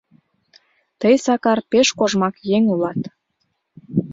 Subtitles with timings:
[0.99, 3.01] Тый, Сакар, пеш кожмак еҥ улат...